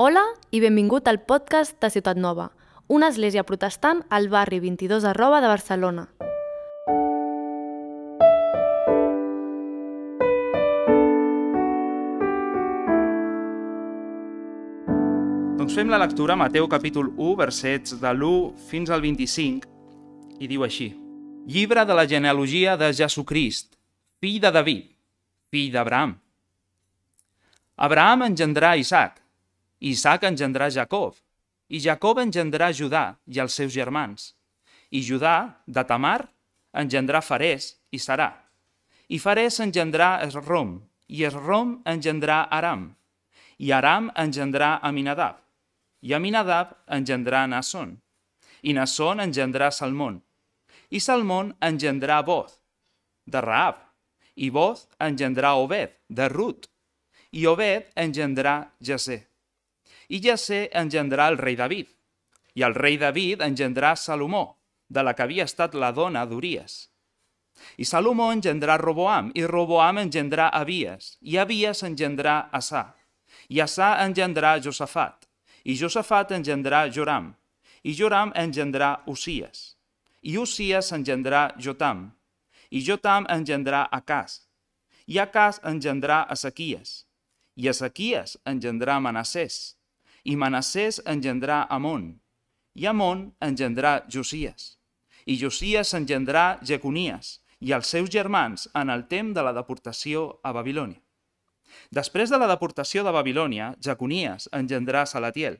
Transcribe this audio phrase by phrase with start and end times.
[0.00, 0.22] Hola
[0.54, 2.44] i benvingut al podcast de Ciutat Nova,
[2.86, 6.04] una església protestant al barri 22 arroba de Barcelona.
[15.58, 19.66] Doncs fem la lectura a Mateu capítol 1, versets de l'1 fins al 25,
[20.38, 20.92] i diu així.
[21.50, 23.74] Llibre de la genealogia de Jesucrist,
[24.22, 24.92] fill de David,
[25.50, 26.20] fill d'Abraham.
[27.74, 29.24] Abraham engendrà Isaac,
[29.80, 31.14] Isaac engendrà Jacob,
[31.68, 34.32] i Jacob engendrà Judà i els seus germans.
[34.90, 36.28] I Judà, de Tamar,
[36.72, 38.32] engendrà Farès i Sarà.
[39.08, 42.88] I Farès engendrà Esrom, i Esrom engendrà Aram.
[43.58, 45.38] I Aram engendrà Aminadab.
[46.02, 47.94] I Aminadab engendrà Nasson.
[48.62, 50.22] I Nasson engendrà Salmón.
[50.90, 52.58] I Salmón engendrà Boz,
[53.26, 53.78] de Raab.
[54.34, 56.68] I Boz engendrà Obed, de Rut.
[57.30, 59.28] I Obed engendrà Jasé.
[60.08, 61.88] I Jasé engendrà el rei David.
[62.56, 66.78] I el rei David engendrà Salomó, de la que havia estat la dona d'Uries.
[67.76, 72.94] I Salomó engendrà Roboam, i Roboam engendrà Abies, i Abies engendrà Assà.
[73.48, 75.28] I Assà engendrà Josafat,
[75.64, 77.34] i Josafat engendrà Joram,
[77.82, 79.74] i Joram engendrà Usies.
[80.22, 82.08] I Usies engendrà Jotam,
[82.70, 84.40] i Jotam engendrà Acàs,
[85.06, 87.04] i Acàs engendrà Ezequies,
[87.56, 89.77] i Ezequies engendrà Manassès,
[90.28, 92.10] i Manassès engendrà Amon,
[92.76, 94.74] i Amon engendrà Josies,
[95.24, 100.52] i Josies engendrà Jeconies i els seus germans en el temps de la deportació a
[100.52, 101.00] Babilònia.
[101.90, 105.56] Després de la deportació de Babilònia, Jeconies engendrà Salatiel,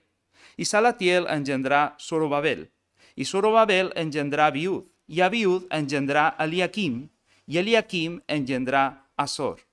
[0.60, 2.68] i Salatiel engendrà Zorobabel,
[3.16, 7.06] i Zorobabel engendrà Abiud, i Abiud engendrà Eliakim,
[7.48, 8.84] i Eliakim engendrà
[9.16, 9.64] Azor.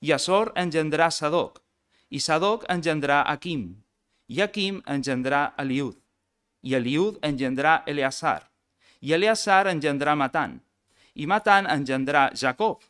[0.00, 1.58] I Azor engendrà Sadoc,
[2.10, 3.72] i Sadoc engendrà Akim,
[4.30, 5.96] i Akim engendrà Eliud,
[6.62, 8.44] i Eliud engendrà Eleazar,
[9.02, 10.60] i Eleazar engendrà Matan,
[11.18, 12.84] i Matan engendrà Jacob,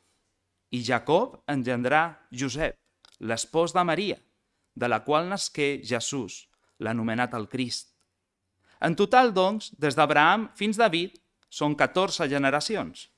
[0.71, 2.77] i Jacob engendrà Josep,
[3.25, 4.19] l'espòs de Maria,
[4.77, 6.45] de la qual nasqué Jesús,
[6.79, 7.89] l'anomenat el Crist.
[8.85, 11.17] En total, doncs, des d'Abraham fins a David,
[11.49, 13.09] són 14 generacions,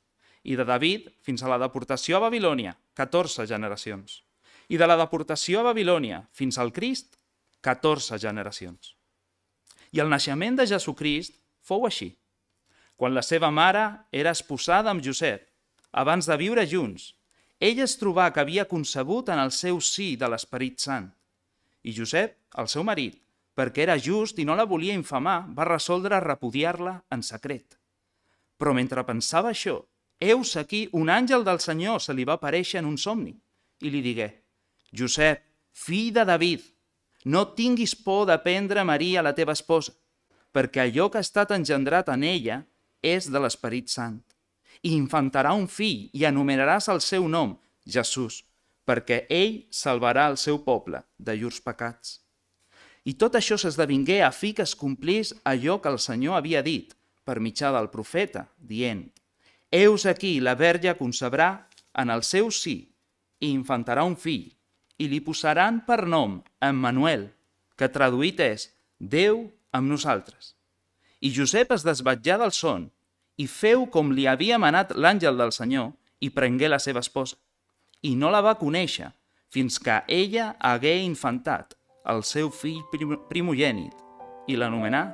[0.47, 4.23] i de David fins a la deportació a Babilònia, 14 generacions,
[4.71, 7.19] i de la deportació a Babilònia fins al Crist,
[7.63, 8.97] 14 generacions.
[9.93, 12.11] I el naixement de Jesucrist fou així.
[12.99, 15.45] Quan la seva mare era esposada amb Josep,
[15.93, 17.13] abans de viure junts,
[17.63, 21.07] ell es trobà que havia concebut en el seu sí de l'Esperit Sant.
[21.87, 23.21] I Josep, el seu marit,
[23.55, 27.79] perquè era just i no la volia infamar, va resoldre repudiar-la en secret.
[28.59, 29.79] Però mentre pensava això,
[30.19, 33.35] heus aquí un àngel del Senyor se li va aparèixer en un somni
[33.83, 34.29] i li digué
[34.95, 35.43] Josep,
[35.73, 36.63] fill de David,
[37.25, 39.93] no tinguis por de prendre Maria, la teva esposa,
[40.53, 42.63] perquè allò que ha estat engendrat en ella
[43.03, 44.21] és de l'Esperit Sant.
[44.83, 47.55] I infantarà un fill i anomenaràs el seu nom,
[47.87, 48.43] Jesús,
[48.85, 52.19] perquè ell salvarà el seu poble de llurs pecats.
[53.05, 56.95] I tot això s'esdevingué a fi que es complís allò que el Senyor havia dit
[57.27, 59.09] per mitjà del profeta, dient
[59.73, 61.67] Heus aquí, la verge concebrà
[61.97, 62.77] en el seu sí
[63.41, 64.51] i infantarà un fill,
[64.99, 67.31] i li posaran per nom Emmanuel,
[67.77, 70.55] que traduït és Déu amb nosaltres.
[71.23, 72.91] I Josep es desvetjà del son
[73.39, 75.93] i feu com li havia manat l'àngel del Senyor
[76.23, 77.39] i prengué la seva esposa.
[78.03, 79.11] I no la va conèixer
[79.53, 81.77] fins que ella hagué infantat
[82.13, 85.07] el seu fill prim primogènit i l'anomenà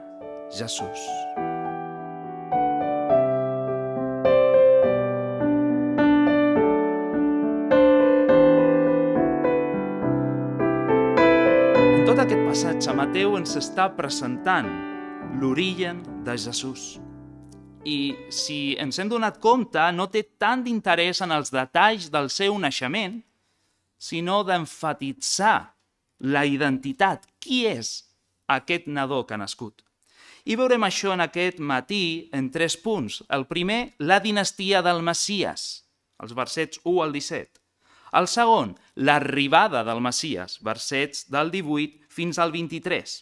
[0.48, 1.04] Jesús.
[1.36, 1.57] En
[12.48, 14.68] passatge, Mateu ens està presentant
[15.36, 16.94] l'origen de Jesús.
[17.84, 22.56] I si ens hem donat compte, no té tant d'interès en els detalls del seu
[22.56, 23.18] naixement,
[24.00, 25.58] sinó d'enfatitzar
[26.24, 27.28] la identitat.
[27.36, 27.92] Qui és
[28.48, 29.84] aquest nadó que ha nascut?
[30.48, 33.20] I veurem això en aquest matí en tres punts.
[33.28, 35.68] El primer, la dinastia del Messies,
[36.16, 37.57] els versets 1 al 17.
[38.16, 43.16] El segon, l'arribada del Messies, versets del 18 fins al 23.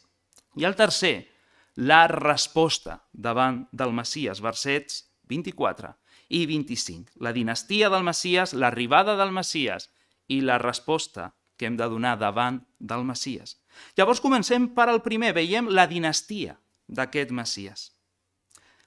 [0.62, 1.28] I el tercer,
[1.76, 5.92] la resposta davant del Messies, versets 24
[6.28, 7.18] i 25.
[7.20, 9.90] La dinastia del Messies, l'arribada del Messies
[10.28, 13.56] i la resposta que hem de donar davant del Messies.
[13.96, 16.56] Llavors comencem per al primer, veiem la dinastia
[16.86, 17.90] d'aquest Messies.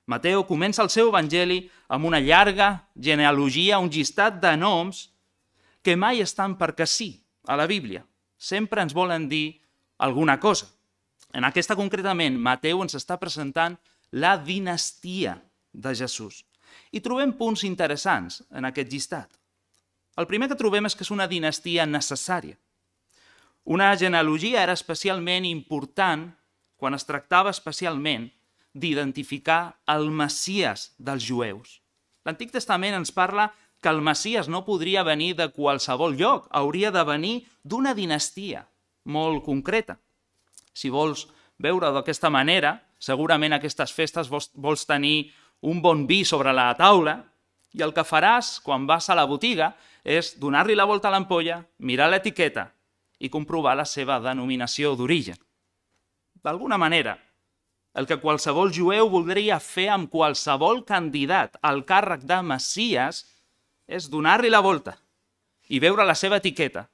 [0.09, 5.09] Mateu comença el seu evangeli amb una llarga genealogia, un llistat de noms
[5.81, 7.11] que mai estan perquè sí
[7.47, 8.05] a la Bíblia.
[8.37, 9.61] Sempre ens volen dir
[9.97, 10.67] alguna cosa.
[11.33, 13.77] En aquesta concretament, Mateu ens està presentant
[14.11, 15.37] la dinastia
[15.73, 16.43] de Jesús.
[16.91, 19.29] I trobem punts interessants en aquest llistat.
[20.17, 22.57] El primer que trobem és que és una dinastia necessària.
[23.69, 26.29] Una genealogia era especialment important
[26.79, 28.29] quan es tractava especialment
[28.73, 31.79] d'identificar el Messies dels jueus.
[32.25, 33.49] L'Antic Testament ens parla
[33.81, 38.65] que el Messies no podria venir de qualsevol lloc, hauria de venir d'una dinastia
[39.05, 39.97] molt concreta.
[40.73, 41.27] Si vols
[41.59, 45.31] veure d'aquesta manera, segurament aquestes festes vols, vols tenir
[45.61, 47.17] un bon vi sobre la taula
[47.75, 49.73] i el que faràs quan vas a la botiga
[50.03, 52.69] és donar-li la volta a l'ampolla, mirar l'etiqueta
[53.19, 55.37] i comprovar la seva denominació d'origen.
[56.43, 57.17] D'alguna manera,
[57.93, 63.25] el que qualsevol jueu voldria fer amb qualsevol candidat al càrrec de Messies
[63.89, 64.93] és donar-li la volta
[65.73, 66.85] i veure la seva etiqueta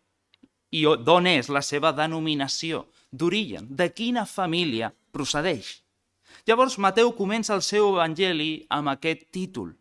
[0.71, 5.81] i d'on és la seva denominació d'origen, de quina família procedeix.
[6.47, 9.71] Llavors Mateu comença el seu evangeli amb aquest títol.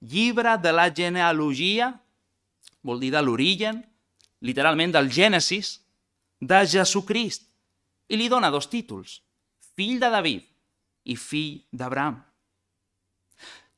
[0.00, 1.90] Llibre de la genealogia,
[2.82, 3.80] vol dir de l'origen,
[4.44, 5.80] literalment del Gènesis,
[6.40, 7.48] de Jesucrist.
[8.12, 9.18] I li dona dos títols,
[9.74, 10.44] fill de David
[11.08, 12.20] i fill d'Abraham.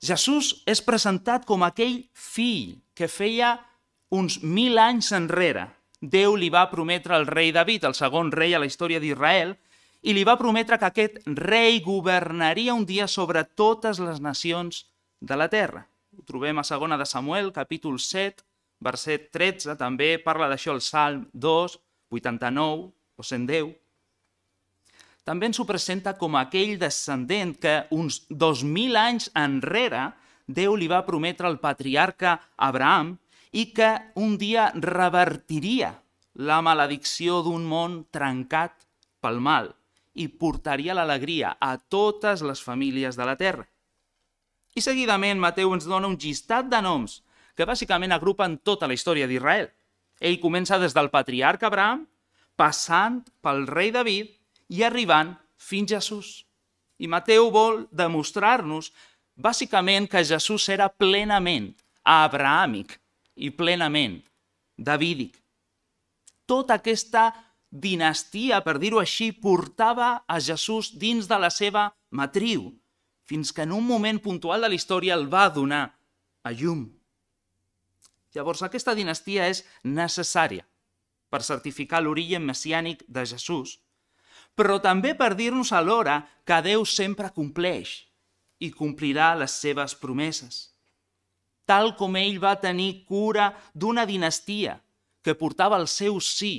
[0.02, 3.56] Jesús és presentat com aquell fill que feia
[4.12, 5.68] uns mil anys enrere.
[6.00, 9.56] Déu li va prometre al rei David, el segon rei a la història d'Israel,
[10.06, 14.84] i li va prometre que aquest rei governaria un dia sobre totes les nacions
[15.20, 15.86] de la terra.
[16.16, 18.44] Ho trobem a segona de Samuel, capítol 7,
[18.84, 21.78] verset 13, també parla d'això el Salm 2,
[22.12, 23.72] 89 o 110.
[25.26, 30.12] També ens ho presenta com aquell descendent que uns 2.000 anys enrere
[30.46, 33.16] Déu li va prometre al patriarca Abraham
[33.50, 33.88] i que
[34.22, 35.90] un dia revertiria
[36.46, 38.86] la maledicció d'un món trencat
[39.18, 39.72] pel mal
[40.14, 43.66] i portaria l'alegria a totes les famílies de la terra.
[44.76, 47.22] I seguidament Mateu ens dona un llistat de noms
[47.56, 49.70] que bàsicament agrupen tota la història d'Israel.
[50.20, 52.04] Ell comença des del patriarca Abraham,
[52.56, 54.35] passant pel rei David
[54.68, 56.44] i arribant fins a Jesús.
[56.98, 58.92] I Mateu vol demostrar-nos
[59.36, 61.74] bàsicament que Jesús era plenament
[62.06, 62.96] abrahàmic
[63.36, 64.22] i plenament
[64.78, 65.36] davídic.
[66.46, 67.32] Tota aquesta
[67.70, 72.70] dinastia, per dir-ho així, portava a Jesús dins de la seva matriu,
[73.26, 75.98] fins que en un moment puntual de la història el va donar
[76.46, 76.86] a llum.
[78.36, 80.64] Llavors, aquesta dinastia és necessària
[81.32, 83.80] per certificar l'origen messiànic de Jesús,
[84.56, 88.06] però també per dir-nos alhora que Déu sempre compleix
[88.58, 90.70] i complirà les seves promeses.
[91.66, 94.78] Tal com ell va tenir cura d'una dinastia
[95.22, 96.54] que portava el seu sí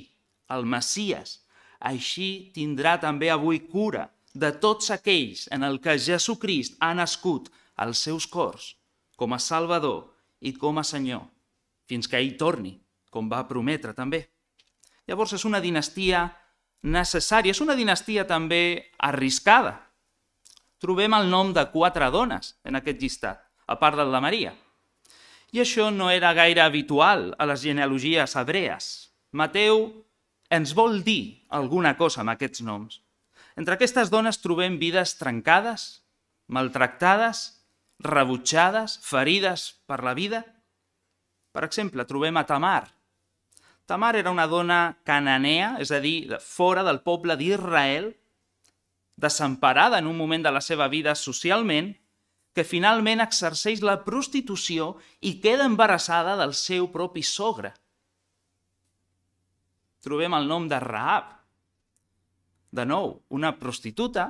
[0.54, 1.42] el Messies,
[1.80, 8.04] així tindrà també avui cura de tots aquells en el que Jesucrist ha nascut als
[8.06, 8.76] seus cors
[9.18, 10.14] com a Salvador
[10.46, 11.24] i com a Senyor,
[11.90, 12.76] fins que ell torni,
[13.10, 14.28] com va prometre també.
[15.10, 16.28] Llavors és una dinastia
[16.84, 19.76] necessària, és una dinastia també arriscada.
[20.82, 24.54] Trobem el nom de quatre dones en aquest llistat, a part del de Maria.
[25.56, 29.10] I això no era gaire habitual a les genealogies hebrees.
[29.32, 29.88] Mateu
[30.50, 33.02] ens vol dir alguna cosa amb aquests noms.
[33.58, 36.04] Entre aquestes dones trobem vides trencades,
[36.48, 37.64] maltractades,
[38.00, 40.44] rebutjades, ferides per la vida.
[41.52, 42.86] Per exemple, trobem a Tamar.
[43.88, 48.12] Tamar era una dona cananea, és a dir, fora del poble d'Israel,
[49.16, 51.94] desemparada en un moment de la seva vida socialment,
[52.54, 57.76] que finalment exerceix la prostitució i queda embarassada del seu propi sogre
[60.08, 61.34] trobem el nom de Raab.
[62.72, 64.28] De nou, una prostituta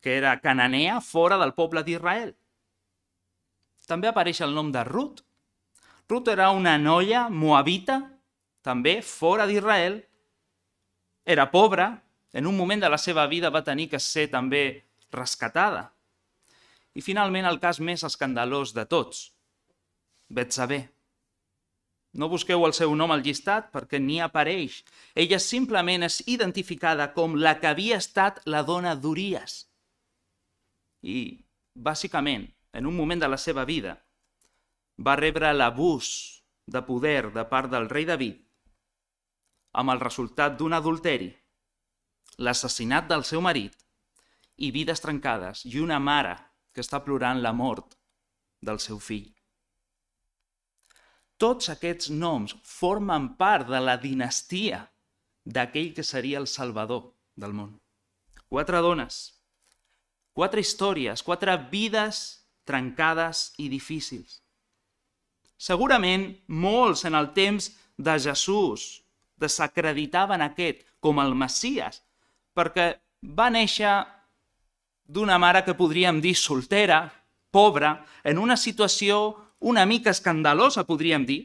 [0.00, 2.32] que era cananea fora del poble d'Israel.
[3.90, 5.24] També apareix el nom de Ruth.
[6.08, 7.98] Ruth era una noia moabita,
[8.62, 10.00] també fora d'Israel.
[11.24, 11.90] Era pobra,
[12.32, 15.90] en un moment de la seva vida va tenir que ser també rescatada.
[16.94, 19.30] I finalment el cas més escandalós de tots,
[20.30, 20.88] Betsabé.
[22.12, 24.80] No busqueu el seu nom al llistat perquè ni apareix.
[25.14, 29.64] Ella simplement és identificada com la que havia estat la dona d'Urias.
[31.02, 31.38] I,
[31.74, 33.96] bàsicament, en un moment de la seva vida,
[34.98, 36.10] va rebre l'abús
[36.66, 38.42] de poder de part del rei David
[39.72, 41.30] amb el resultat d'un adulteri,
[42.38, 43.76] l'assassinat del seu marit
[44.56, 46.36] i vides trencades i una mare
[46.74, 47.96] que està plorant la mort
[48.60, 49.28] del seu fill.
[51.40, 54.82] Tots aquests noms formen part de la dinastia
[55.44, 57.78] d'aquell que seria el salvador del món.
[58.48, 59.20] Quatre dones,
[60.36, 64.42] quatre històries, quatre vides trencades i difícils.
[65.56, 68.99] Segurament molts en el temps de Jesús
[69.40, 72.02] desacreditaven aquest com el Messias,
[72.54, 72.92] perquè
[73.24, 73.92] va néixer
[75.10, 77.08] d'una mare que podríem dir soltera,
[77.50, 81.42] pobra, en una situació una mica escandalosa, podríem dir.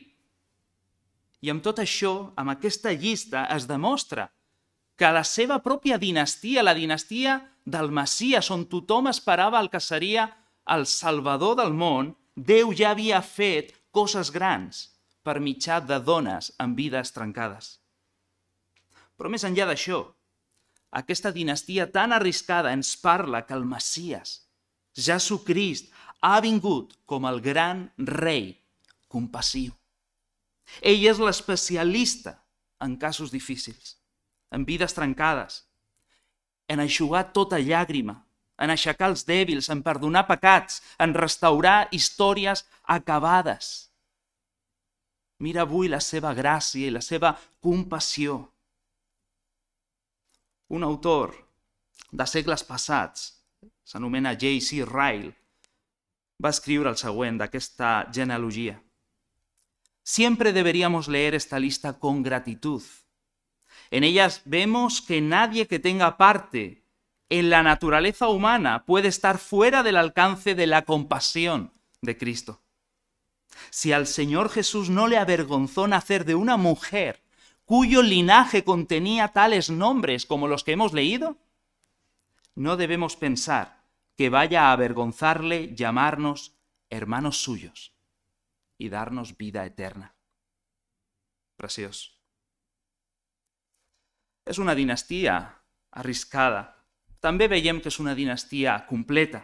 [1.41, 4.29] I amb tot això, amb aquesta llista, es demostra
[4.95, 10.29] que la seva pròpia dinastia, la dinastia del Messias, on tothom esperava el que seria
[10.71, 14.89] el salvador del món, Déu ja havia fet coses grans
[15.23, 17.79] per mitjà de dones amb vides trencades.
[19.15, 20.01] Però més enllà d'això,
[20.95, 24.41] aquesta dinastia tan arriscada ens parla que el Messias,
[24.95, 25.91] Jesucrist,
[26.21, 28.53] ha vingut com el gran rei
[29.11, 29.73] compassiu.
[30.81, 32.37] Ell és l'especialista
[32.81, 33.97] en casos difícils,
[34.51, 35.65] en vides trencades,
[36.71, 38.17] en aixugar tota llàgrima,
[38.57, 43.91] en aixecar els dèbils, en perdonar pecats, en restaurar històries acabades.
[45.43, 48.39] Mira avui la seva gràcia i la seva compassió
[50.67, 51.33] un autor
[52.11, 53.31] de segles passats,
[53.85, 54.85] s'anomena J.C.
[54.85, 55.33] Ryle,
[56.41, 58.79] va escriure el següent d'aquesta genealogia.
[60.03, 62.83] Siempre deberíamos leer esta lista con gratitud.
[63.89, 66.83] En ellas vemos que nadie que tenga parte
[67.29, 72.61] en la naturaleza humana puede estar fuera del alcance de la compasión de Cristo.
[73.69, 77.24] Si al Señor Jesús no le avergonzó nacer de una mujer
[77.65, 81.37] cuyo linaje contenía tales nombres como los que hemos leído?
[82.55, 83.83] No debemos pensar
[84.15, 86.55] que vaya a avergonzarle llamarnos
[86.89, 87.93] hermanos suyos
[88.77, 90.15] y darnos vida eterna.
[91.57, 92.19] Preciós.
[94.45, 96.75] És una dinastia arriscada.
[97.23, 99.41] També veiem que és una dinastia completa.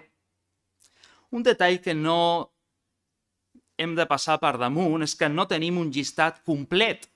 [1.32, 2.52] Un detall que no
[3.80, 7.08] hem de passar per damunt és que no tenim un llistat complet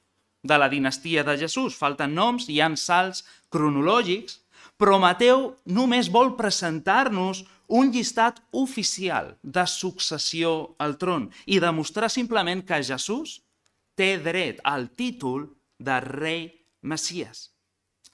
[0.46, 1.76] de la dinastia de Jesús.
[1.78, 4.40] Falten noms, hi han salts cronològics,
[4.78, 12.62] però Mateu només vol presentar-nos un llistat oficial de successió al tron i demostrar simplement
[12.68, 13.40] que Jesús
[13.98, 15.50] té dret al títol
[15.80, 16.48] de rei
[16.82, 17.50] Messias.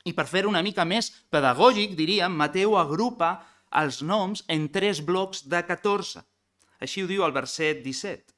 [0.06, 3.42] I per fer una mica més pedagògic, diríem, Mateu agrupa
[3.82, 6.24] els noms en tres blocs de 14.
[6.82, 8.34] Així ho diu el verset 17.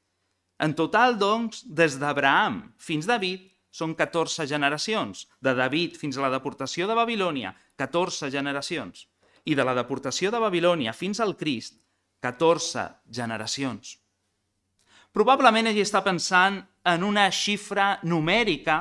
[0.64, 5.26] En total, doncs, des d'Abraham fins David, són 14 generacions.
[5.42, 9.08] De David fins a la deportació de Babilònia, 14 generacions.
[9.44, 11.80] I de la deportació de Babilònia fins al Crist,
[12.22, 13.98] 14 generacions.
[15.14, 18.78] Probablement ell està pensant en una xifra numèrica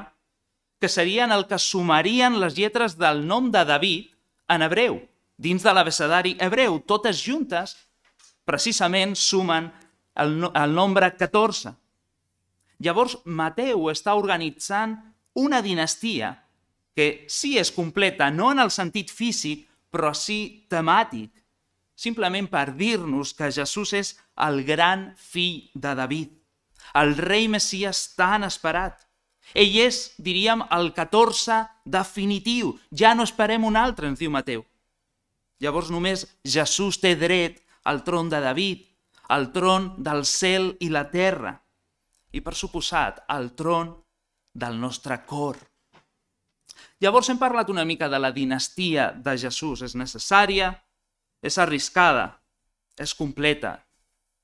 [0.80, 4.10] que serien el que sumarien les lletres del nom de David
[4.54, 4.98] en hebreu,
[5.38, 6.80] dins de l'abecedari hebreu.
[6.86, 7.76] Totes juntes,
[8.46, 9.70] precisament, sumen
[10.20, 11.74] el, el nombre 14.
[12.84, 14.98] Llavors, Mateu està organitzant
[15.40, 16.34] una dinastia
[16.94, 19.64] que sí és completa, no en el sentit físic,
[19.94, 21.32] però sí temàtic,
[21.96, 24.12] simplement per dir-nos que Jesús és
[24.48, 26.36] el gran fill de David,
[27.00, 29.00] el rei Messias tan esperat.
[29.54, 32.74] Ell és, diríem, el 14 definitiu.
[32.90, 34.64] Ja no esperem un altre, ens diu Mateu.
[35.62, 38.88] Llavors només Jesús té dret al tron de David,
[39.30, 41.63] al tron del cel i la terra
[42.34, 43.94] i, per suposat, al tron
[44.54, 45.60] del nostre cor.
[47.04, 49.84] Llavors hem parlat una mica de la dinastia de Jesús.
[49.86, 50.72] És necessària,
[51.44, 52.30] és arriscada,
[52.98, 53.78] és completa.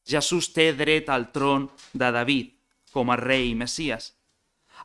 [0.09, 2.55] Jesús té dret al tron de David
[2.93, 4.13] com a rei i Messias.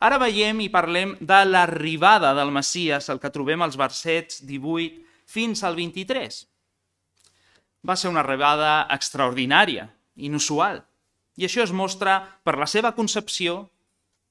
[0.03, 5.63] Ara veiem i parlem de l'arribada del Messias, el que trobem als versets 18 fins
[5.63, 6.41] al 23.
[7.85, 10.83] Va ser una arribada extraordinària, inusual.
[11.35, 13.65] I això es mostra per la seva concepció,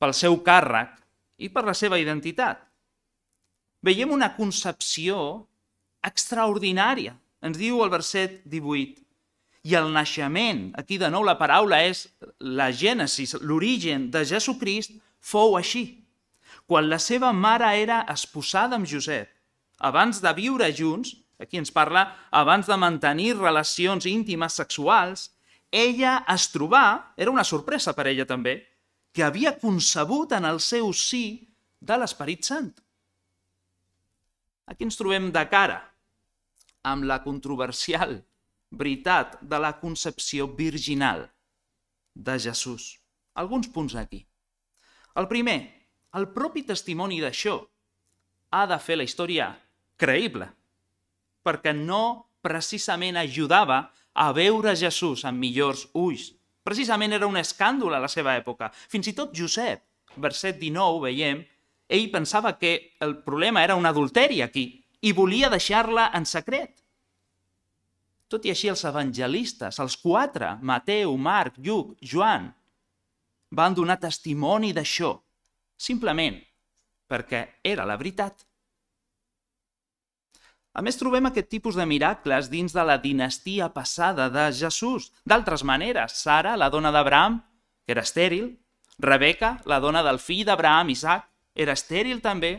[0.00, 0.94] pel seu càrrec
[1.38, 2.60] i per la seva identitat.
[3.84, 5.44] Veiem una concepció
[6.04, 7.14] extraordinària.
[7.44, 9.02] Ens diu el verset 18.
[9.64, 12.06] I el naixement, aquí de nou la paraula és
[12.40, 15.84] la gènesis, l'origen de Jesucrist, fou així.
[16.68, 19.28] Quan la seva mare era esposada amb Josep,
[19.80, 25.30] abans de viure junts, aquí ens parla abans de mantenir relacions íntimes sexuals,
[25.74, 28.60] ella es trobà, era una sorpresa per ella també,
[29.14, 31.24] que havia concebut en el seu sí
[31.82, 32.70] de l'Esperit Sant.
[34.70, 35.80] Aquí ens trobem de cara
[36.86, 38.20] amb la controversial
[38.74, 41.26] veritat de la concepció virginal
[42.14, 42.94] de Jesús.
[43.34, 44.22] Alguns punts aquí.
[45.18, 45.58] El primer,
[46.14, 47.58] el propi testimoni d'això
[48.54, 49.50] ha de fer la història
[49.98, 50.46] creïble,
[51.42, 56.30] perquè no precisament ajudava a veure Jesús amb millors ulls.
[56.64, 58.70] Precisament era un escàndol a la seva època.
[58.72, 59.82] Fins i tot Josep,
[60.16, 61.42] verset 19, veiem,
[61.88, 64.64] ell pensava que el problema era un adulteri aquí
[65.04, 66.80] i volia deixar-la en secret.
[68.30, 72.48] Tot i així els evangelistes, els quatre, Mateu, Marc, Lluc, Joan,
[73.54, 75.12] van donar testimoni d'això,
[75.76, 76.40] simplement
[77.06, 78.46] perquè era la veritat.
[80.74, 85.12] A més, trobem aquest tipus de miracles dins de la dinastia passada de Jesús.
[85.22, 87.38] D'altres maneres, Sara, la dona d'Abraham,
[87.86, 88.56] era estèril,
[88.98, 92.56] Rebeca, la dona del fill d'Abraham, Isaac, era estèril també.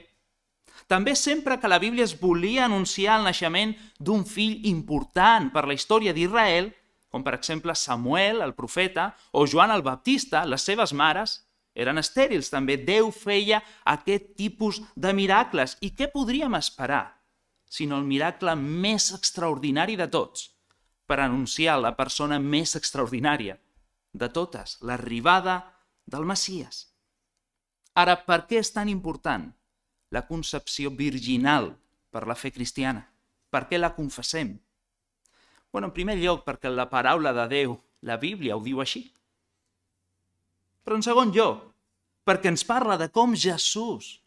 [0.88, 5.75] També sempre que la Bíblia es volia anunciar el naixement d'un fill important per la
[5.75, 6.72] història d'Israel,
[7.12, 11.41] com per exemple Samuel, el profeta, o Joan el Baptista, les seves mares,
[11.75, 12.77] eren estèrils també.
[12.79, 15.75] Déu feia aquest tipus de miracles.
[15.84, 17.15] I què podríem esperar
[17.69, 20.50] sinó el miracle més extraordinari de tots,
[21.05, 23.57] per anunciar la persona més extraordinària
[24.13, 25.60] de totes, l'arribada
[26.05, 26.86] del Messies.
[27.95, 29.48] Ara, per què és tan important
[30.12, 31.74] la concepció virginal
[32.12, 33.05] per la fe cristiana?
[33.51, 34.55] Per què la confessem?
[35.72, 39.05] Bueno, en primer lloc, perquè la paraula de Déu, la Bíblia, ho diu així.
[40.84, 41.63] Però en segon lloc,
[42.25, 44.19] perquè ens parla de com Jesús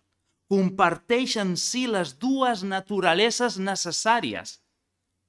[0.49, 4.57] comparteix en si les dues naturaleses necessàries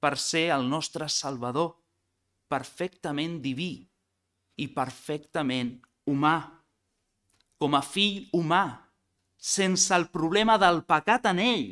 [0.00, 1.74] per ser el nostre Salvador,
[2.48, 3.74] perfectament diví
[4.60, 5.76] i perfectament
[6.08, 6.38] humà.
[7.60, 8.64] Com a fill humà,
[9.36, 11.68] sense el problema del pecat en ell,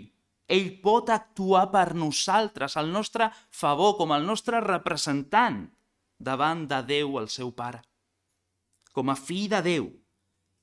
[0.49, 5.65] ell pot actuar per nosaltres, al nostre favor, com el nostre representant
[6.19, 7.81] davant de Déu, el seu Pare.
[8.93, 9.89] Com a fill de Déu,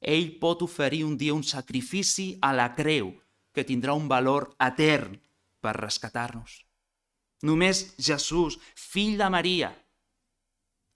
[0.01, 3.13] ell pot oferir un dia un sacrifici a la creu
[3.53, 5.15] que tindrà un valor etern
[5.63, 6.61] per rescatar-nos.
[7.43, 9.71] Només Jesús, fill de Maria,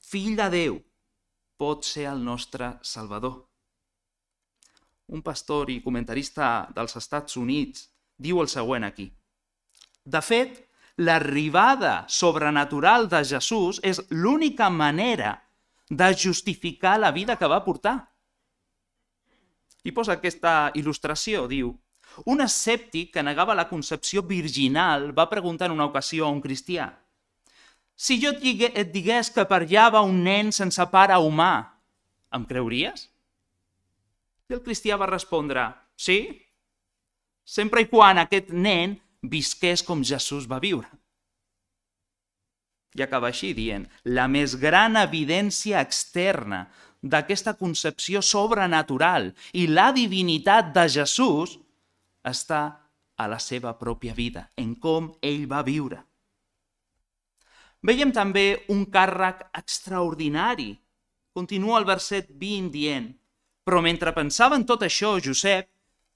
[0.10, 0.80] fill de Déu,
[1.60, 3.46] pot ser el nostre Salvador.
[5.10, 9.10] Un pastor i comentarista dels Estats Units diu el següent aquí.
[10.06, 15.36] De fet, l'arribada sobrenatural de Jesús és l'única manera
[15.90, 18.09] de justificar la vida que va portar.
[19.84, 21.74] I posa aquesta il·lustració, diu,
[22.26, 26.90] un escèptic que negava la concepció virginal va preguntar en una ocasió a un cristià
[28.00, 31.52] si jo et digués que per allà va un nen sense pare humà,
[32.32, 33.10] em creuries?
[34.48, 35.66] I el cristià va respondre,
[36.00, 36.22] sí,
[37.44, 40.88] sempre i quan aquest nen visqués com Jesús va viure.
[42.96, 46.70] I acaba així dient, la més gran evidència externa
[47.02, 51.56] d'aquesta concepció sobrenatural i la divinitat de Jesús
[52.24, 52.62] està
[53.16, 56.00] a la seva pròpia vida, en com ell va viure.
[57.84, 60.74] Veiem també un càrrec extraordinari.
[61.36, 63.08] Continua el verset 20 dient
[63.64, 65.68] «Però mentre pensava en tot això, Josep,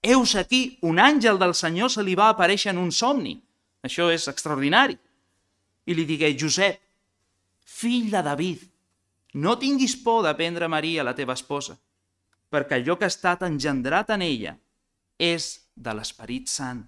[0.04, 3.38] heus aquí, un àngel del Senyor se li va aparèixer en un somni.
[3.84, 4.98] Això és extraordinari.
[5.86, 6.80] I li digué, Josep,
[7.63, 8.63] fill de David,
[9.34, 11.76] no tinguis por de prendre Maria, la teva esposa,
[12.54, 14.54] perquè allò que ha estat engendrat en ella
[15.17, 16.86] és de l'Esperit Sant.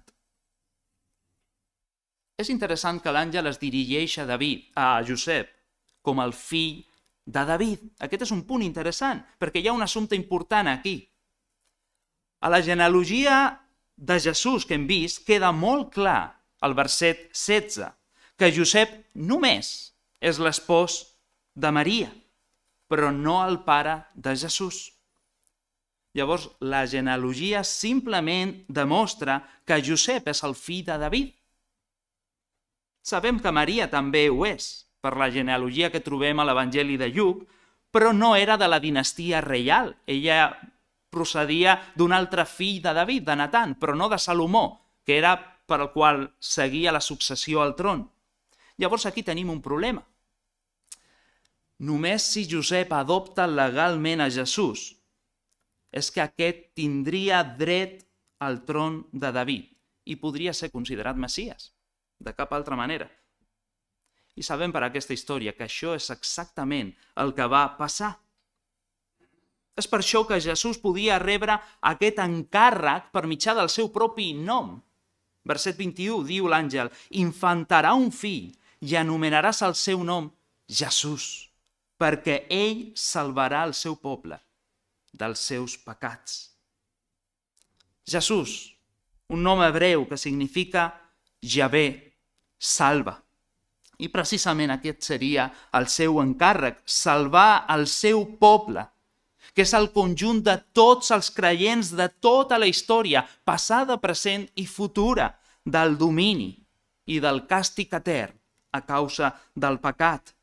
[2.38, 5.48] És interessant que l'àngel es dirigeix a David, a Josep,
[6.06, 6.84] com el fill
[7.26, 7.86] de David.
[7.98, 11.00] Aquest és un punt interessant, perquè hi ha un assumpte important aquí.
[12.44, 13.56] A la genealogia
[13.96, 17.88] de Jesús que hem vist, queda molt clar, al verset 16,
[18.36, 21.00] que Josep només és l'espòs
[21.56, 22.12] de Maria
[22.86, 24.92] però no el pare de Jesús.
[26.16, 31.34] Llavors, la genealogia simplement demostra que Josep és el fill de David.
[33.04, 37.44] Sabem que Maria també ho és, per la genealogia que trobem a l'Evangeli de Lluc,
[37.92, 39.92] però no era de la dinastia reial.
[40.06, 40.48] Ella
[41.12, 44.66] procedia d'un altre fill de David, de Natan, però no de Salomó,
[45.04, 48.06] que era per al qual seguia la successió al tron.
[48.78, 50.02] Llavors aquí tenim un problema
[51.78, 54.94] Només si Josep adopta legalment a Jesús
[55.92, 58.06] és que aquest tindria dret
[58.40, 59.68] al tron de David
[60.08, 61.72] i podria ser considerat Messies,
[62.20, 63.08] de cap altra manera.
[64.36, 68.12] I sabem per aquesta història que això és exactament el que va passar.
[69.76, 74.78] És per això que Jesús podia rebre aquest encàrrec per mitjà del seu propi nom.
[75.44, 76.88] Verset 21 diu l'àngel,
[77.20, 80.30] infantarà un fill i anomenaràs el seu nom
[80.68, 81.45] Jesús
[81.96, 84.38] perquè ell salvarà el seu poble
[85.12, 86.40] dels seus pecats.
[88.06, 88.76] Jesús
[89.28, 90.94] un nom hebreu que significa
[91.42, 92.14] Javé,
[92.58, 93.16] salva.
[93.98, 98.84] I precisament aquest seria el seu encàrrec, salvar el seu poble,
[99.54, 104.66] que és el conjunt de tots els creients de tota la història, passada, present i
[104.66, 105.30] futura,
[105.64, 106.52] del domini
[107.10, 108.36] i del càstig etern
[108.76, 110.35] a causa del pecat.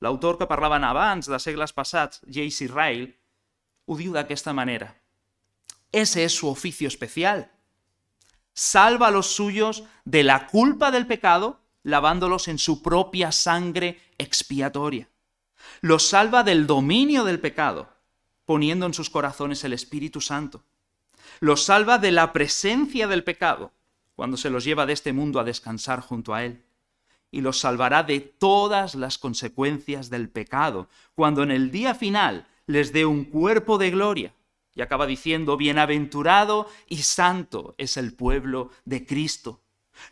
[0.00, 2.68] L'autor que parlaven abans, de segles passats, J.C.
[2.68, 3.12] Ryle,
[3.86, 4.94] ho diu d'aquesta manera.
[5.92, 7.50] Ese es su oficio especial.
[8.52, 15.08] Salva a los suyos de la culpa del pecado, lavándolos en su propia sangre expiatoria.
[15.80, 17.88] Los salva del dominio del pecado,
[18.44, 20.64] poniendo en sus corazones el Espíritu Santo.
[21.40, 23.72] Los salva de la presencia del pecado,
[24.14, 26.64] cuando se los lleva de este mundo a descansar junto a Él.
[27.34, 32.92] Y los salvará de todas las consecuencias del pecado, cuando en el día final les
[32.92, 34.32] dé un cuerpo de gloria.
[34.72, 39.62] Y acaba diciendo, bienaventurado y santo es el pueblo de Cristo.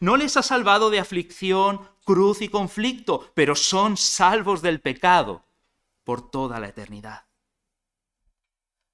[0.00, 5.44] No les ha salvado de aflicción, cruz y conflicto, pero son salvos del pecado
[6.02, 7.26] por toda la eternidad.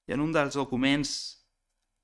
[0.07, 1.11] I en un dels documents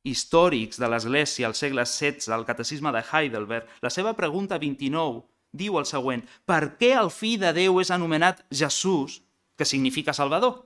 [0.04, 5.78] històrics de l'Església al segle XVI, el Catecisme de Heidelberg, la seva pregunta 29 diu
[5.78, 9.20] el següent, per què el fill de Déu és anomenat Jesús,
[9.56, 10.64] que significa Salvador?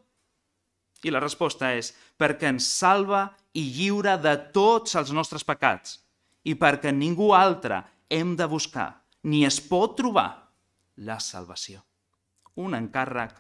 [1.05, 6.01] I la resposta és, perquè ens salva i lliura de tots els nostres pecats
[6.49, 8.91] i perquè ningú altre hem de buscar
[9.29, 10.31] ni es pot trobar
[11.05, 11.85] la salvació.
[12.59, 13.37] Un encàrrec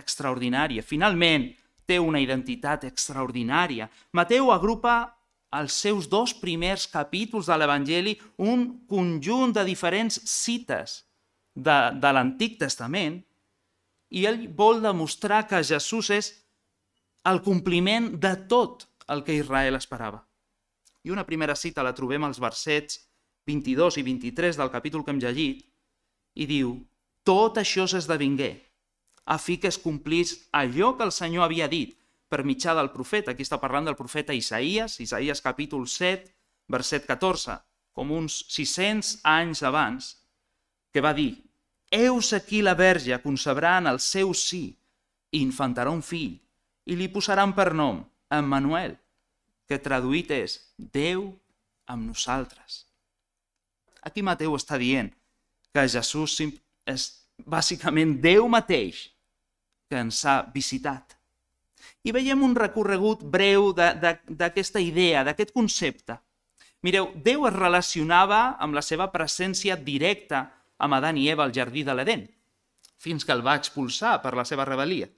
[0.00, 0.80] extraordinari.
[0.82, 1.46] Finalment,
[1.86, 3.88] té una identitat extraordinària.
[4.16, 5.02] Mateu agrupa
[5.50, 11.00] als seus dos primers capítols de l'Evangeli un conjunt de diferents cites
[11.54, 13.18] de, de l'Antic Testament
[14.10, 16.30] i ell vol demostrar que Jesús és
[17.26, 20.22] el compliment de tot el que Israel esperava.
[21.02, 23.00] I una primera cita la trobem als versets
[23.50, 25.64] 22 i 23 del capítol que hem llegit
[26.38, 26.76] i diu
[27.26, 28.52] «Tot això s'esdevingué
[29.30, 31.96] a fi que es complís allò que el Senyor havia dit
[32.30, 33.34] per mitjà del profeta.
[33.34, 36.30] Aquí està parlant del profeta Isaías, Isaías capítol 7,
[36.70, 37.58] verset 14,
[37.92, 40.14] com uns 600 anys abans,
[40.94, 41.34] que va dir
[41.90, 44.68] «Eus aquí la verge concebrà en el seu sí
[45.34, 46.38] i infantarà un fill
[46.86, 47.98] i li posaran per nom
[48.30, 48.94] Emmanuel,
[49.66, 51.26] que traduït és Déu
[51.90, 52.84] amb nosaltres.
[54.06, 55.10] Aquí Mateu està dient
[55.74, 56.38] que Jesús
[56.86, 57.10] és
[57.42, 59.08] bàsicament Déu mateix
[59.90, 61.19] que ens ha visitat
[62.04, 66.16] i veiem un recorregut breu d'aquesta idea, d'aquest concepte.
[66.82, 70.46] Mireu, Déu es relacionava amb la seva presència directa
[70.80, 72.24] amb Adán i Eva al jardí de l'Eden,
[72.96, 75.10] fins que el va expulsar per la seva rebel·lia.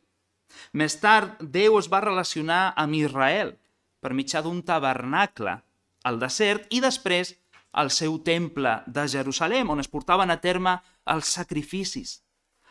[0.75, 3.55] Més tard, Déu es va relacionar amb Israel
[4.03, 5.55] per mitjà d'un tabernacle
[6.03, 7.37] al desert i després
[7.73, 10.75] al seu temple de Jerusalem, on es portaven a terme
[11.15, 12.19] els sacrificis.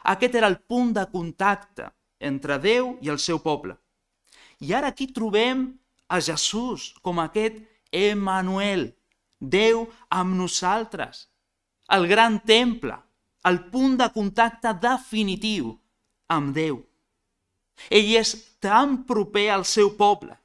[0.04, 1.88] Aquest era el punt de contacte
[2.19, 3.78] entre Déu i el seu poble.
[4.62, 5.65] I ara aquí trobem
[6.08, 8.91] a Jesús com aquest Emmanuel,
[9.41, 11.26] Déu amb nosaltres,
[11.89, 12.93] el gran temple,
[13.50, 15.74] el punt de contacte definitiu
[16.30, 16.78] amb Déu.
[17.89, 20.38] Ell és tan proper al seu poble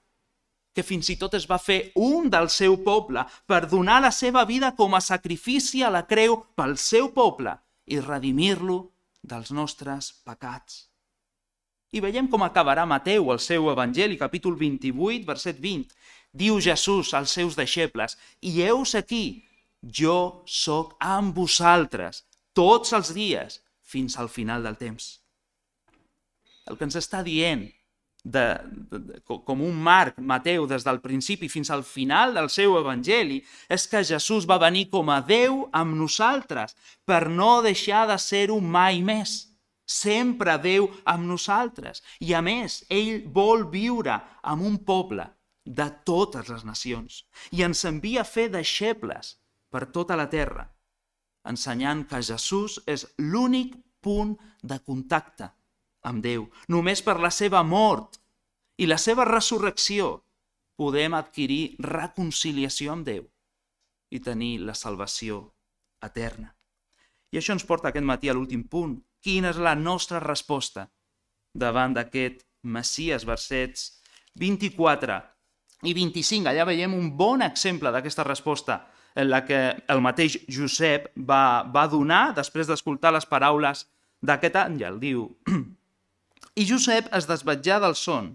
[0.76, 4.44] que fins i tot es va fer un del seu poble per donar la seva
[4.48, 7.54] vida com a sacrifici a la creu pel seu poble
[7.88, 8.82] i redimir-lo
[9.22, 10.84] dels nostres pecats.
[11.94, 15.94] I veiem com acabarà Mateu, el seu Evangeli, capítol 28, verset 20.
[16.36, 19.44] Diu Jesús als seus deixebles, i heus aquí,
[19.82, 22.24] jo sóc amb vosaltres
[22.56, 25.20] tots els dies fins al final del temps.
[26.66, 27.68] El que ens està dient
[28.26, 28.46] de,
[28.90, 33.38] de, de, com un marc, Mateu, des del principi fins al final del seu evangeli,
[33.70, 36.74] és que Jesús va venir com a Déu amb nosaltres
[37.06, 39.44] per no deixar de ser-ho mai més
[39.86, 42.02] sempre Déu amb nosaltres.
[42.20, 45.28] I a més, ell vol viure amb un poble
[45.66, 49.36] de totes les nacions i ens envia a fer deixebles
[49.70, 50.68] per tota la terra,
[51.46, 55.50] ensenyant que Jesús és l'únic punt de contacte
[56.06, 56.46] amb Déu.
[56.70, 58.20] Només per la seva mort
[58.78, 60.20] i la seva resurrecció
[60.78, 63.24] podem adquirir reconciliació amb Déu
[64.14, 65.40] i tenir la salvació
[66.04, 66.52] eterna.
[67.32, 68.94] I això ens porta aquest matí a l'últim punt,
[69.26, 70.86] quina és la nostra resposta
[71.50, 73.88] davant d'aquest Messies, versets
[74.38, 75.16] 24
[75.86, 76.50] i 25.
[76.50, 78.84] Allà veiem un bon exemple d'aquesta resposta
[79.16, 83.86] en la que el mateix Josep va, va donar després d'escoltar les paraules
[84.22, 85.00] d'aquest àngel.
[85.00, 85.26] Diu,
[86.60, 88.34] i Josep es desvetjà del son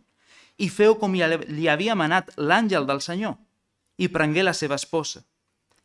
[0.62, 3.38] i feu com li havia manat l'àngel del Senyor
[4.02, 5.24] i prengué la seva esposa.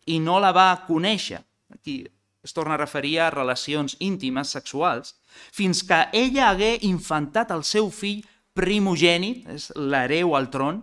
[0.07, 1.41] i no la va conèixer.
[1.75, 2.07] Aquí
[2.47, 5.17] es torna a referir a relacions íntimes, sexuals,
[5.53, 8.23] fins que ella hagué infantat el seu fill
[8.57, 10.79] primogènit, és l'hereu al tron,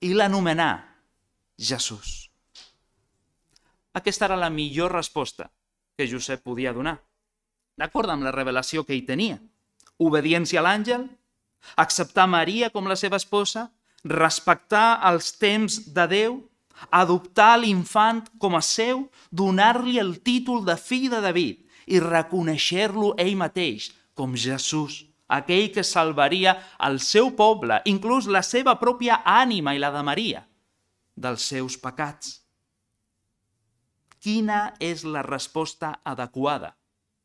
[0.00, 0.70] i l'anomenà
[1.58, 2.30] Jesús.
[3.92, 5.50] Aquesta era la millor resposta
[5.98, 6.96] que Josep podia donar,
[7.78, 9.38] d'acord amb la revelació que ell tenia.
[9.98, 11.08] Obediència a l'àngel,
[11.76, 13.68] acceptar Maria com la seva esposa,
[14.06, 16.38] respectar els temps de Déu
[16.90, 23.36] adoptar l'infant com a seu, donar-li el títol de fill de David i reconèixer-lo ell
[23.40, 26.56] mateix com Jesús, aquell que salvaria
[26.88, 30.42] el seu poble, inclús la seva pròpia ànima i la de Maria,
[31.14, 32.38] dels seus pecats.
[34.18, 36.74] Quina és la resposta adequada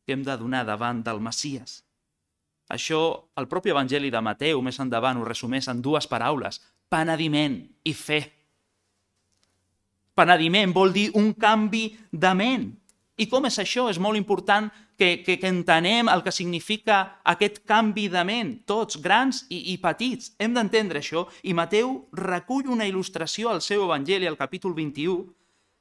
[0.04, 1.82] que hem de donar davant del Messies?
[2.70, 3.00] Això,
[3.36, 8.20] el propi Evangeli de Mateu, més endavant, ho resumeix en dues paraules, penediment i fe.
[10.14, 12.70] Penediment vol dir un canvi de ment.
[13.18, 13.86] I com és això?
[13.90, 14.66] És molt important
[14.98, 19.76] que, que, que entenem el que significa aquest canvi de ment, tots, grans i, i
[19.82, 20.32] petits.
[20.38, 25.28] Hem d'entendre això i Mateu recull una il·lustració al seu Evangeli, al capítol 21,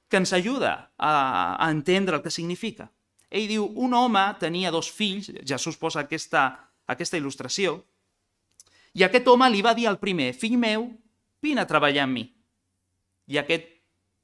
[0.10, 1.14] que ens ajuda a,
[1.58, 2.92] a entendre el que significa.
[3.34, 6.52] Ell diu, un home tenia dos fills, Jesús posa aquesta,
[6.86, 7.80] aquesta il·lustració,
[8.94, 10.86] i aquest home li va dir al primer, fill meu,
[11.42, 12.28] vine a treballar amb mi.
[13.26, 13.73] I aquest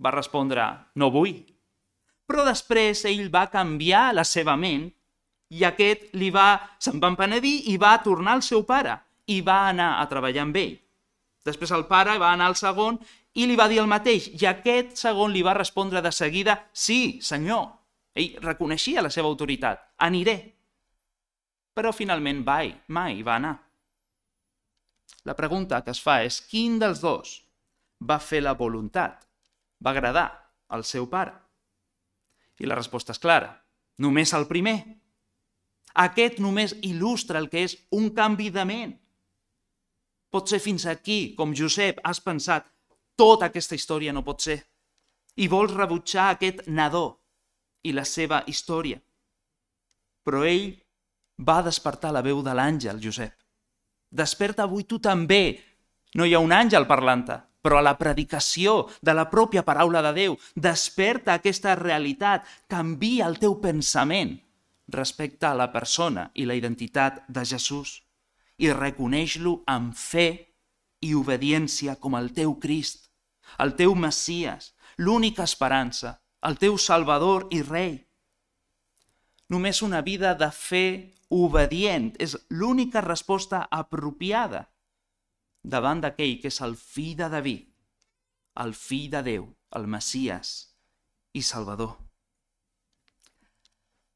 [0.03, 1.37] va respondre, no vull.
[2.29, 4.87] Però després ell va canviar la seva ment
[5.49, 8.95] i aquest li va, se'n va empenedir i va tornar al seu pare
[9.33, 10.75] i va anar a treballar amb ell.
[11.45, 12.99] Després el pare va anar al segon
[13.39, 17.19] i li va dir el mateix i aquest segon li va respondre de seguida, sí,
[17.21, 17.65] senyor.
[18.13, 20.37] Ell reconeixia la seva autoritat, aniré.
[21.73, 23.55] Però finalment mai, mai va anar.
[25.25, 27.39] La pregunta que es fa és quin dels dos
[28.09, 29.28] va fer la voluntat
[29.83, 30.27] va agradar
[30.69, 31.33] al seu pare?
[32.59, 33.51] I la resposta és clara.
[33.99, 34.77] Només el primer.
[35.99, 38.91] Aquest només il·lustra el que és un canvi de ment.
[40.29, 42.67] Pot ser fins aquí, com Josep, has pensat,
[43.17, 44.59] tota aquesta història no pot ser.
[45.35, 47.19] I vols rebutjar aquest nadó
[47.83, 48.99] i la seva història.
[50.23, 50.69] Però ell
[51.47, 53.33] va despertar la veu de l'àngel, Josep.
[54.11, 55.59] Desperta avui tu també.
[56.15, 60.37] No hi ha un àngel parlant-te, però la predicació de la pròpia paraula de Déu
[60.55, 64.37] desperta aquesta realitat, canvia el teu pensament
[64.89, 67.99] respecte a la persona i la identitat de Jesús
[68.59, 70.29] i reconeix-lo amb fe
[71.05, 73.07] i obediència com el teu Crist,
[73.59, 77.95] el teu Messies, l'única esperança, el teu Salvador i Rei.
[79.49, 84.67] Només una vida de fe obedient és l'única resposta apropiada
[85.63, 87.65] davant d'aquell que és el fill de David,
[88.63, 90.53] el fill de Déu, el Messias
[91.33, 91.95] i Salvador.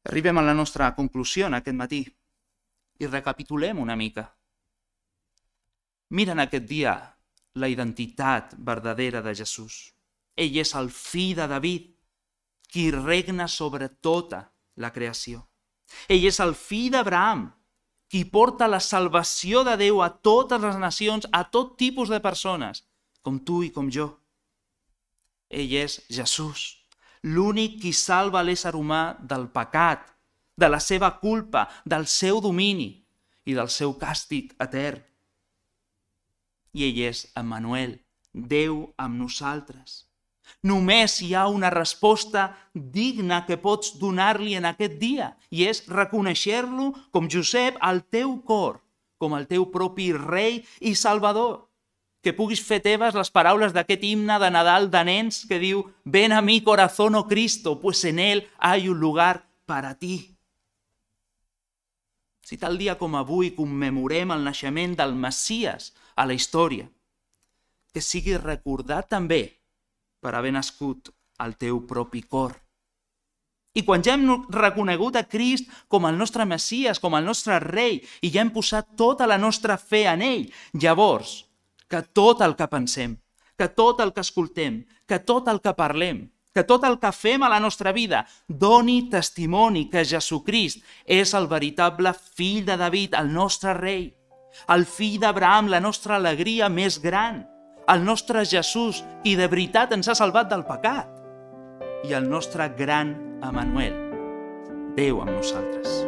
[0.04, 2.02] Arribem a la nostra conclusió en aquest matí
[3.00, 4.26] i recapitulem una mica.
[6.10, 6.94] Mira en aquest dia
[7.54, 9.94] la identitat verdadera de Jesús.
[10.36, 11.90] Ell és el fill de David,
[12.68, 14.42] qui regna sobre tota
[14.76, 15.44] la creació.
[16.08, 17.46] Ell és el fill d'Abraham,
[18.14, 22.84] qui porta la salvació de Déu a totes les nacions, a tot tipus de persones,
[23.26, 24.04] com tu i com jo.
[25.50, 26.62] Ell és Jesús,
[27.26, 30.06] l'únic qui salva l'ésser humà del pecat,
[30.54, 32.86] de la seva culpa, del seu domini
[33.50, 35.02] i del seu càstig etern.
[36.70, 37.98] I ell és Emmanuel,
[38.30, 40.03] Déu amb nosaltres.
[40.64, 46.90] Només hi ha una resposta digna que pots donar-li en aquest dia i és reconèixer-lo
[47.12, 48.80] com Josep al teu cor,
[49.20, 51.66] com el teu propi rei i salvador.
[52.24, 56.32] Que puguis fer teves les paraules d'aquest himne de Nadal de nens que diu «Ven
[56.32, 60.34] a mi corazón, oh Cristo, pues en él hay un lugar para ti».
[62.44, 66.88] Si tal dia com avui commemorem el naixement del Messies a la història,
[67.92, 69.63] que sigui recordat també
[70.24, 71.12] per haver nascut
[71.44, 72.56] al teu propi cor.
[73.74, 77.98] I quan ja hem reconegut a Crist com el nostre Messies, com el nostre rei,
[78.22, 80.46] i ja hem posat tota la nostra fe en ell,
[80.78, 81.42] llavors,
[81.90, 83.16] que tot el que pensem,
[83.58, 87.42] que tot el que escoltem, que tot el que parlem, que tot el que fem
[87.42, 93.32] a la nostra vida doni testimoni que Jesucrist és el veritable fill de David, el
[93.34, 94.06] nostre rei,
[94.70, 97.42] el fill d'Abraham, la nostra alegria més gran,
[97.84, 101.10] el nostre Jesús i de veritat ens ha salvat del pecat.
[102.08, 103.12] I el nostre gran
[103.44, 103.98] Emanuel,
[104.96, 105.98] Déu amb nosaltres.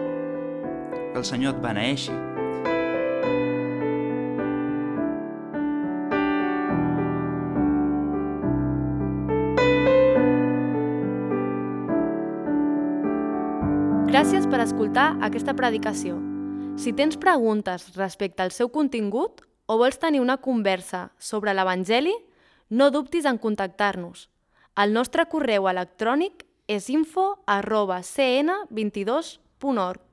[0.95, 2.15] Que el Senyor et beneeixi,
[14.07, 16.17] Gràcies per escoltar aquesta predicació.
[16.81, 22.15] Si tens preguntes respecte al seu contingut o vols tenir una conversa sobre l'Evangeli,
[22.71, 24.29] no dubtis en contactar-nos.
[24.77, 30.06] El nostre correu electrònic és info arroba cn22.org.